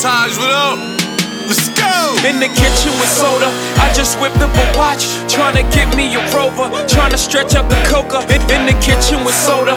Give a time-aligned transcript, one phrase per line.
[0.00, 0.78] Taj, what up?
[1.44, 2.16] Let's go!
[2.24, 3.52] In the kitchen with soda,
[3.84, 5.04] I just whipped up a watch.
[5.28, 8.24] Trying to get me a rover, trying to stretch out the coca.
[8.32, 9.76] In, in the kitchen with soda,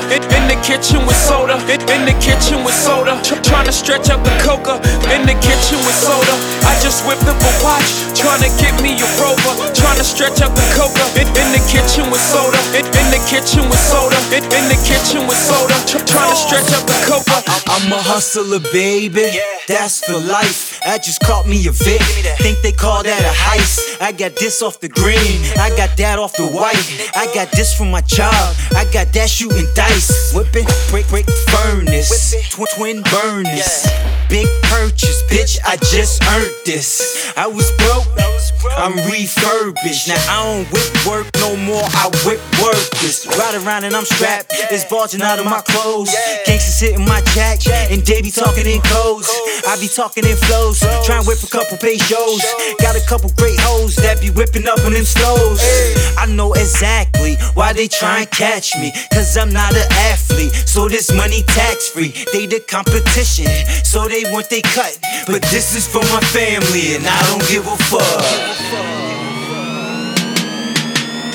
[0.63, 3.19] kitchen with soda, in, the kitchen with soda.
[3.21, 4.79] Tr- trying to stretch out the coca.
[5.11, 7.83] In the kitchen with soda, I just whipped up a watch.
[8.15, 11.03] Trying to get me a rover, trying to stretch out the coca.
[11.19, 15.37] In, the kitchen with soda, in, the kitchen with soda, in, in the kitchen with
[15.37, 15.75] soda.
[15.83, 17.43] Tr- trying to stretch out the coca.
[17.67, 19.35] I'm a hustler, baby.
[19.67, 20.79] That's for life.
[20.87, 22.01] I just caught me a Vic.
[22.39, 23.99] Think they call that a heist.
[24.01, 25.43] I got this off the green.
[25.59, 26.79] I got that off the white.
[27.15, 28.55] I got this from my job.
[28.75, 30.33] I got that shooting dice.
[30.53, 32.35] Whipping, break, break, furnace.
[32.51, 33.87] Twin, twin burners.
[34.29, 35.57] Big purchase, bitch.
[35.65, 37.33] I just earned this.
[37.35, 38.05] I was broke.
[38.77, 40.07] I'm refurbished.
[40.07, 41.81] Now I don't whip work no more.
[41.81, 43.25] I whip work workers.
[43.25, 44.53] Ride around and I'm strapped.
[44.69, 46.13] It's bulging out of my clothes.
[46.45, 47.65] Gangsters hitting my jack.
[47.89, 49.29] And they be talking in codes.
[49.67, 50.79] I be talking in flows.
[51.05, 52.41] Try and whip a couple pesos.
[52.79, 55.59] Got a couple great hoes that be whipping up on them slows.
[56.17, 58.93] I know exactly why they try and catch me.
[59.11, 60.53] Cause I'm not an athlete.
[60.53, 62.13] So this money tax free.
[62.31, 63.51] They the competition.
[63.83, 64.97] So they want they cut.
[65.27, 66.95] But this is for my family.
[66.95, 69.02] And I don't give a fuck.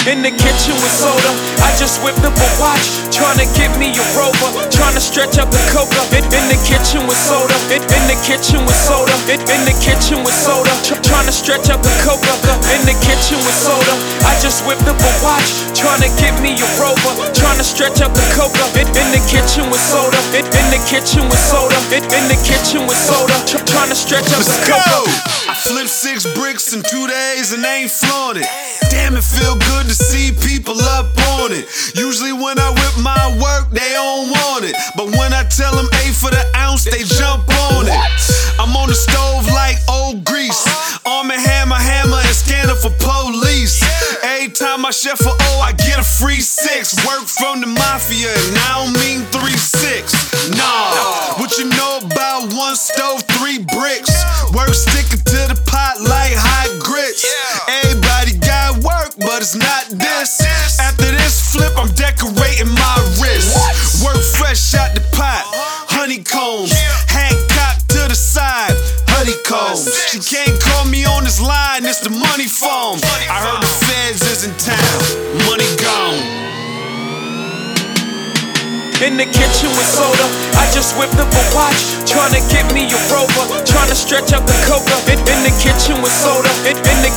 [0.09, 2.97] In the kitchen with soda, I just whipped up a watch.
[3.13, 6.01] Trying to get me a rover, trying to stretch out the coca.
[6.17, 9.77] In, in the kitchen with soda, in, in the kitchen with soda, in, in the
[9.85, 10.73] kitchen with soda.
[10.81, 12.33] Tr- trying to stretch out the coca.
[12.73, 15.53] In the kitchen with soda, I just whipped up a watch.
[15.77, 18.65] Trying to get me a rover, trying to stretch out the coca.
[18.81, 22.41] In, in the kitchen with soda, in, in the kitchen with soda, in, in the
[22.49, 23.37] kitchen with soda.
[23.45, 24.81] Tr- trying to stretch out Let's the go!
[24.81, 25.53] coca.
[25.53, 28.49] I flipped six bricks in two days and ain't flaunt it.
[28.89, 29.88] Damn, it feel good to see people
[31.49, 31.67] up on it.
[31.97, 34.77] Usually when I whip my work, they don't want it.
[34.97, 38.01] But when I tell them eight for the ounce, they jump on it.
[38.59, 40.67] I'm on the stove like old grease.
[41.07, 43.83] Arm and hammer, hammer, and scanner for police.
[44.23, 46.95] Every time I chef for O, I get a free six.
[47.07, 50.13] Work from the mafia, and I don't mean three six.
[50.51, 54.13] Nah, what you know about one stove, three bricks?
[54.55, 57.25] Work sticking to the pot like hot grits.
[57.85, 60.78] Everybody got work, but it's not this.
[61.79, 64.05] After this flip, I'm decorating my wrist.
[64.05, 65.45] Work fresh out the pot,
[65.89, 66.73] honeycombs.
[66.73, 68.75] Hat cocked to the side,
[69.09, 69.89] honeycombs.
[70.11, 72.99] She can't call me on this line, it's the money phone.
[73.31, 74.99] I heard the feds is in town,
[75.47, 76.49] money gone.
[78.99, 80.27] In the kitchen with soda,
[80.59, 81.87] I just whipped up a watch.
[82.03, 84.99] Trying to get me a rover, trying to stretch out the coca.
[85.07, 85.68] In, in the kitchen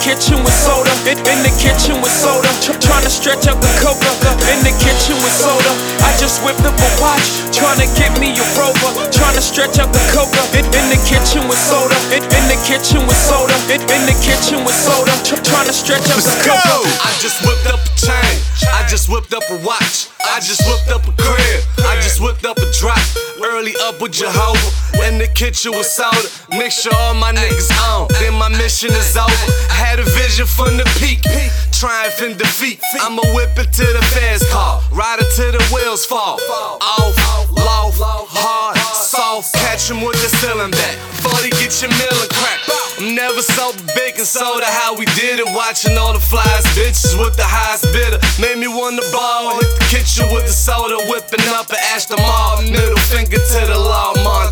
[0.01, 2.49] kitchen with soda, in, in the kitchen with soda.
[2.65, 4.09] Tr- trying to stretch out the coca.
[4.49, 7.21] In the kitchen with soda, I just whipped up a watch.
[7.53, 10.41] Trying to get me a rover, trying to stretch out the coca.
[10.57, 14.17] In, in the kitchen with soda, in, in the kitchen with soda, in, in the
[14.25, 15.13] kitchen with soda.
[15.21, 16.65] Tr- trying to stretch out the Let's coca.
[16.65, 16.79] go!
[17.05, 18.33] I just whipped up a chain.
[18.73, 20.09] I just whipped up a watch.
[20.25, 21.61] I just whipped up a crib.
[21.85, 22.97] I just whipped up a drop.
[23.37, 24.80] Early up with Jehovah.
[25.21, 26.17] The kitchen with soda.
[26.49, 28.07] Make sure all my niggas on.
[28.17, 29.29] Then my mission is over.
[29.69, 31.21] I had a vision from the peak.
[31.69, 32.81] Triumph and defeat.
[32.99, 34.81] I'ma whip it to the feds call.
[34.91, 36.41] Ride it till the wheels fall.
[36.81, 37.13] Off,
[37.53, 37.93] low,
[38.33, 39.53] hard, soft.
[39.53, 40.97] Catch 'em with the ceiling back.
[41.21, 42.59] 40 get your meal and crack.
[42.97, 45.49] I'm never so big and soda how we did it.
[45.53, 48.19] Watching all the flies, bitches with the highest bidder.
[48.41, 49.57] Made me wanna ball.
[49.57, 52.61] Hit the kitchen with the soda, whipping up an Ashton Mall.
[52.61, 54.50] Middle finger to the law, Montana,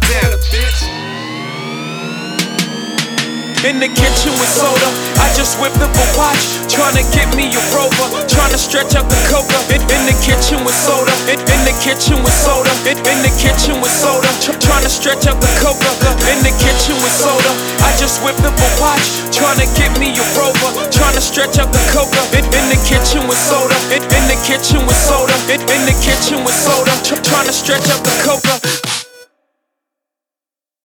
[3.67, 4.87] In the kitchen with soda,
[5.19, 6.39] I just whipped up a watch.
[6.71, 9.59] Trying to get me a rover, trying to stretch out the coca.
[9.67, 13.33] In, in the kitchen with soda, in, in the kitchen with soda, in, in the
[13.35, 14.31] kitchen with soda.
[14.39, 15.91] Tr- trying to stretch out the coca.
[16.31, 17.51] In the kitchen with soda,
[17.83, 19.03] I just whipped up a watch.
[19.35, 22.23] Trying to get me a rover, trying to stretch out the coca.
[22.39, 25.95] In, in the kitchen with soda, in, in the kitchen with soda, in, in the
[25.99, 26.95] kitchen with soda.
[27.03, 28.68] Tr- trying to stretch out the coca.